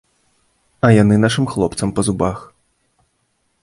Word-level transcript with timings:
А 0.87 0.91
яны 0.95 1.15
нашым 1.25 1.45
хлопцам 1.53 1.89
па 2.01 2.09
зубах. 2.11 2.39